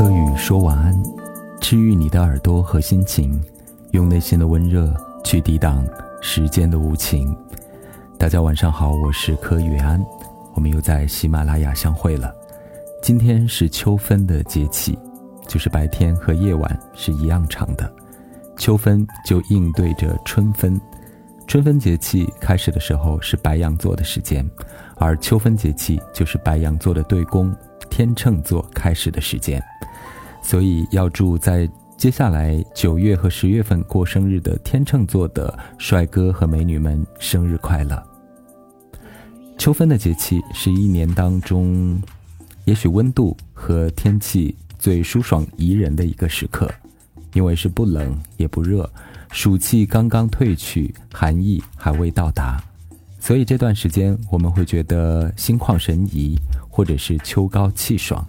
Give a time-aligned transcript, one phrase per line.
[0.00, 0.98] 柯宇说晚安，
[1.60, 3.38] 治愈你的耳朵和心情，
[3.90, 4.90] 用内心的温热
[5.22, 5.86] 去抵挡
[6.22, 7.36] 时间的无情。
[8.16, 10.02] 大家晚上好，我是柯宇安，
[10.54, 12.34] 我们又在喜马拉雅相会了。
[13.02, 14.98] 今天是秋分的节气，
[15.46, 17.92] 就是白天和夜晚是一样长的。
[18.56, 20.80] 秋分就应对着春分，
[21.46, 24.50] 春分节气开始的时候是白羊座的时间，
[24.96, 27.54] 而秋分节气就是白羊座的对宫。
[27.90, 29.62] 天秤座开始的时间，
[30.42, 38.02] 所以要祝在接下来九月和十月份过生日的天秤座的帅哥和美女们生日快乐。
[39.58, 42.00] 秋分的节气是一年当中，
[42.64, 46.72] 也许温度和天气最舒爽宜人的一个时刻，
[47.34, 48.90] 因为是不冷也不热，
[49.32, 52.58] 暑气刚刚退去，寒意还未到达。
[53.18, 56.38] 所以这段时间我们会觉得心旷神怡，
[56.70, 58.26] 或者是秋高气爽。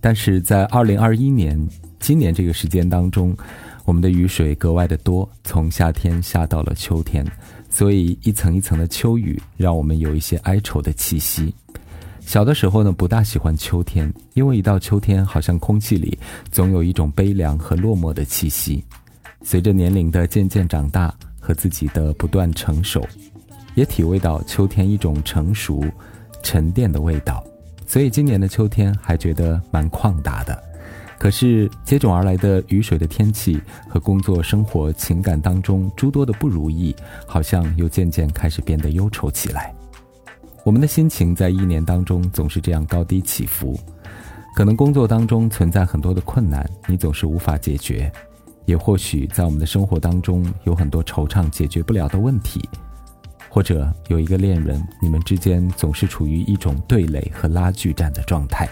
[0.00, 1.58] 但是在二零二一年
[1.98, 3.36] 今年这个时间当中，
[3.84, 7.26] 我们的雨水格外的多，从夏天下到了秋天，
[7.68, 11.54] 所以一层一层的秋雨让我们有一些哀愁的气息。
[12.20, 16.18] 小的时候呢，不大喜欢秋天，因为一到秋天，好像空气里
[16.50, 18.82] 总有一种悲凉和落寞的气息。
[19.42, 23.06] 随着年龄的渐渐长大和自己的不断成熟。
[23.74, 25.84] 也体味到秋天一种成熟、
[26.44, 27.44] 沉淀的味道，
[27.94, 30.60] 所以今年的秋天还觉得蛮旷达的。
[31.16, 36.92] 可是接踵而来的雨水的天气和工作、生活、情感当中诸多的不如意，
[37.24, 39.72] 好像又渐渐开始变得忧愁起来。
[40.64, 43.78] 我们的心情在一年当中总是这样高低起伏，
[44.56, 48.10] 可能工作当中存在很多的困难，你总是无法解决；
[48.64, 52.68] 也或许在我们的生活当中有很多惆怅解决不了的问题。
[53.54, 58.68] 或者有一个恋人，你们之间总是处于一种对垒和拉锯战的状态，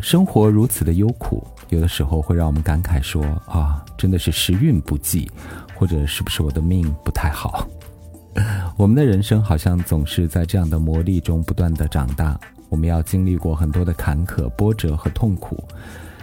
[0.00, 5.30] 生活如此的忧苦，有的时候会让我们感慨说啊，真的是时运不济，
[5.74, 7.68] 或者是不是我的命不太好？
[8.78, 15.62] 我们的人生好像总是在这样的磨砺中不断的长大，我们要经历过很多的坎坷、波折和痛苦。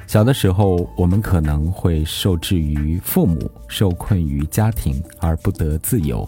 [0.05, 6.27] 小的时候，我们可能会受制于父母，受困于家庭而不得自由。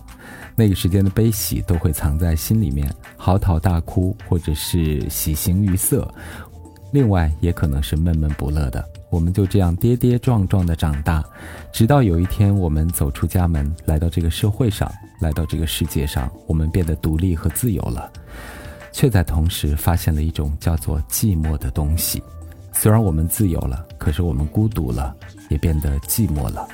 [0.55, 6.11] 那个时间的悲喜都会藏在心里面，嚎啕大哭，或者是喜形于色。
[6.91, 8.83] 另外，也可能是闷闷不乐的。
[9.11, 11.23] 我们就这样跌跌撞撞的长大，
[11.71, 18.11] 直到有一天我们走出家门，来到这个社会上，来到这个世界上，我们变得独立和自由了，
[18.91, 22.23] 却在同时发现了一种叫做寂寞的东西。
[22.77, 25.15] 虽然我们自由了，可是我们孤独了，
[25.49, 26.67] 也变得寂寞了。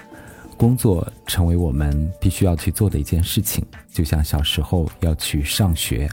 [0.58, 6.10] 工作成为我们必须要去做的一件事情，就像小时候要去上学，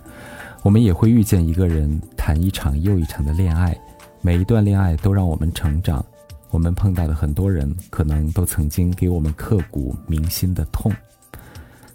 [0.63, 3.77] 我们也会遇见一个人，谈一场又一场的恋爱。
[4.21, 6.05] 每一段恋爱都让我们成长。
[6.51, 10.91] 我们碰到的很多人，可能都曾经给我们刻骨铭心的痛。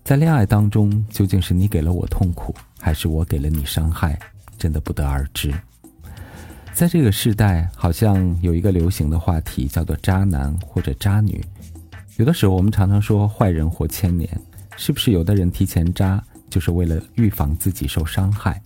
[0.04, 4.20] 在恋爱当中，究竟是你给了我痛苦，还是我给了你伤害，
[4.58, 5.52] 真的不得而知。
[6.74, 11.40] 在这个时代，好像有一个流行的话题叫做“渣男”或者“渣女”。
[12.18, 14.28] 有的时候，我们常常说“坏人活千年”，
[14.76, 18.60] 是不是有的人提前渣，就是为了预防自己受伤害？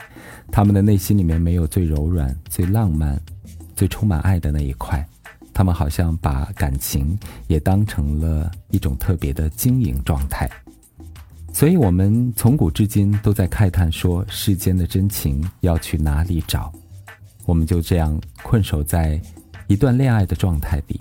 [0.49, 3.21] 他们的内心里面没有最柔软、最浪漫、
[3.75, 5.05] 最充满爱的那一块，
[5.53, 10.49] 他们好像把感情也当成了一种特别的经营状态。
[11.51, 16.71] 所以，我们从古至今都在慨叹说：世间的真情要去哪里找？
[17.47, 19.19] 我们就这样困守在
[19.67, 20.99] 一段恋爱的状态里，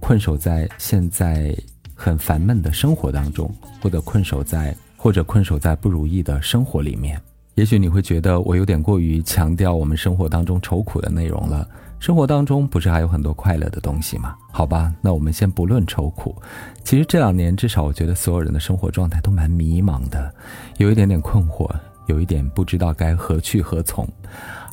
[0.00, 1.54] 困守在现在
[1.94, 7.20] 很烦闷的生活当中，或者困守在或者困守在不如意的生活里面。
[7.54, 11.68] 也许你会觉得我有点过于强调我们生活当中愁苦的内容了。
[12.00, 14.34] 生活当中不是还有很多快乐的东西吗？
[14.50, 16.34] 好吧，那我们先不论愁苦。
[16.82, 20.34] 其实这两年，至少我觉得所有人的生活状态都蛮迷茫的，
[20.78, 21.70] 有一点点困惑，
[22.06, 24.06] 有一点不知道该何去何从。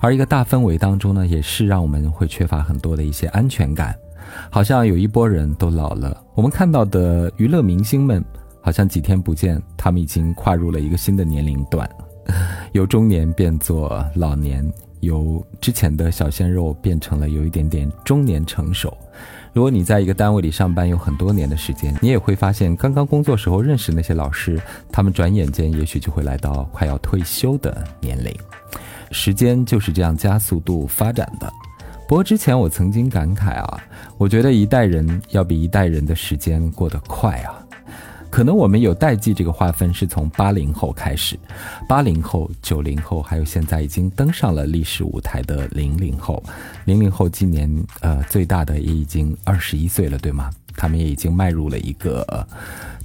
[0.01, 3.95] 而一个大氛围当中呢，也是让我们会缺乏很多的一些安全感，
[4.50, 6.19] 好像有一波人都老了。
[6.33, 8.25] 我们看到的娱乐明星们，
[8.62, 11.88] 好像几天不见，他们已经跨入了一个新的年龄段，
[12.74, 14.68] 由中年变作老年，
[15.01, 18.92] 由之前的小鲜肉变成了有一点点中年成熟。
[19.53, 24.59] 如果你在一个单位里上班有很多年的时间，你也会发现，刚刚工作时候认识那些老师，
[24.92, 28.33] 他们转眼间也许就会来到快要退休的年龄。
[29.12, 31.52] 时间就是这样加速度发展的。
[32.08, 33.80] 不过之前我曾经感慨啊，
[34.18, 37.56] 我觉得一代人要比一代人的时间过得快啊。
[38.30, 41.38] 可能我们有代际这个划分是从八零后开始，
[41.86, 46.42] 八零后、九零后，还有现在已经登上了历史舞台的零零后。
[46.86, 47.69] 零零后今年
[48.00, 50.50] 呃最大的也已经二十一岁了，对吗？
[50.78, 52.48] 他们也已经迈入了一个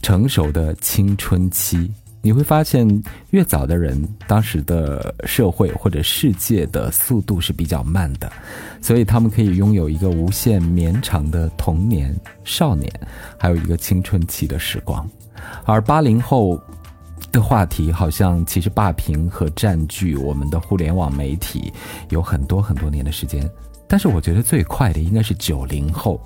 [0.01, 1.91] 成熟的青春期。
[2.27, 2.85] 你会发现，
[3.31, 8.29] 越早的人，当时的社会或者世界的速度是比较慢的，
[8.83, 12.13] 所以他们可以拥有一个无限绵长的童年、
[12.43, 12.93] 少年，
[13.39, 15.09] 还有一个青春期的时光。
[15.65, 16.61] 而八零后
[17.31, 21.73] 的话题，好像其实霸屏和占据我们的互联网媒体
[22.09, 23.49] 有很多很多年的时间。
[23.89, 26.21] 但是我觉得最快的应该是九零后，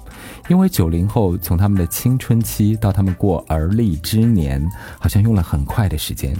[0.49, 4.67] 因为九零后从他们的青春期到他们过而立之年，
[4.99, 6.35] 好像用了很快的时间。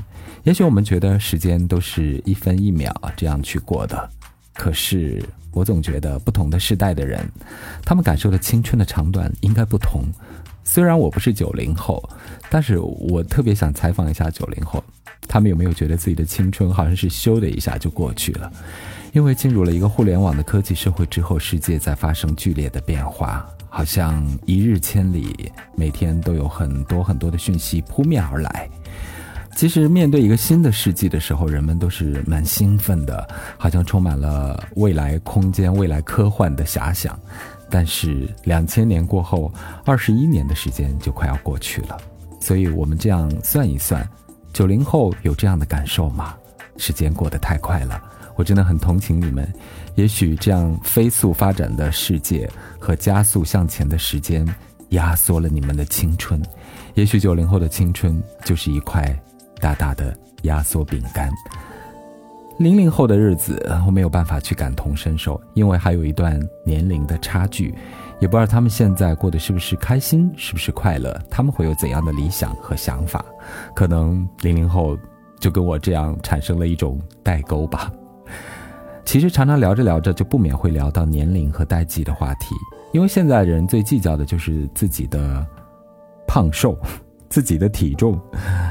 [0.45, 4.09] 也许我们觉得时间都是一分一秒这样去过的，
[4.55, 5.23] 可是
[5.53, 7.23] 我总觉得不同的时代的人，
[7.85, 10.05] 他们感受的青春的长短应该不同。
[10.65, 12.03] 虽然我不是九零后，
[12.49, 14.83] 但是我特别想采访一下九零后，
[15.29, 18.51] 他们有没有觉得自己的青春好像是咻的一下就过去了？
[19.13, 28.69] 因为进入了一个互联网的科技社会之后，世界在发生剧烈的变化，好像一日千里，每天都有很多很多的讯息扑面而来。
[29.57, 33.29] 其实面对一个新的世纪的时候，人们都是蛮兴奋的，
[33.59, 37.19] 好像充满了未来空间、未来科幻的遐想。
[37.69, 39.53] 但是两千年过后，
[39.85, 41.99] 二十一年的时间就快要过去了，
[42.41, 44.09] 所以我们这样算一算，
[44.53, 46.35] 九零后有这样的感受吗？
[46.77, 48.03] 时间过得太快了。
[48.37, 49.47] 我真的很同情你们，
[49.97, 54.47] 也许这样飞速发展的世界和加速向前的时间，
[54.91, 56.41] 压缩了你们的青春。
[56.95, 59.15] 也许九零后的青春就是一块
[59.61, 61.31] 大大的压缩饼干。
[62.59, 67.75] 零零后的日子，我没有办法去感同身受，因为还有一段年龄的差距，
[68.21, 73.25] 也不知道他们现在过得是不是开心，是不是快乐，他们会有怎样的理想和想法。
[73.75, 74.97] 可能零零后
[75.41, 77.91] 就跟我这样产生了一种代沟吧。
[79.05, 82.55] 其实常常聊着聊着，就不免会聊到年龄和代际的话题，
[82.93, 85.45] 因为现在人最计较的就是自己的
[86.29, 86.79] 胖瘦、
[87.29, 88.21] 自己的体重，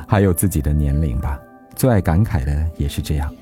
[0.07, 1.37] 还有自己的年龄吧。
[1.75, 3.33] 最爱感慨的也是这样，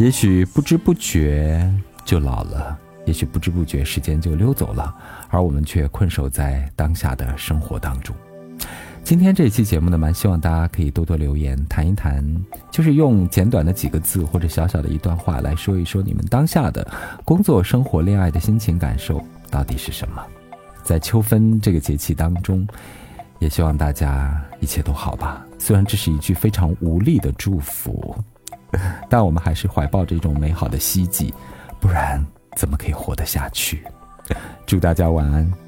[0.00, 1.72] 也许不知不觉
[2.04, 4.92] 就老了，也许不知不觉时间就溜走了，
[5.28, 8.14] 而我们却困守在当下的生活当中。
[9.04, 12.24] 今天这一期节目呢，蛮希望大家可以多多留言，谈一谈，
[12.70, 16.90] 就是用简短的几个字或者小小的一段话来说一说你们当下的
[17.22, 20.24] 工作、生活、恋爱的心情感受到底是什么。
[20.82, 22.66] 在秋分这个节气当中，
[23.40, 25.44] 也希望大家一切都好吧。
[25.58, 28.16] 虽然这是一句非常无力的祝福，
[29.10, 31.32] 但我们还是怀抱着一种美好的希冀，
[31.78, 32.24] 不然
[32.56, 33.84] 怎么可以活得下去？
[34.64, 35.63] 祝大家晚安。